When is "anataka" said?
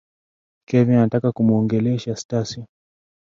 0.97-1.31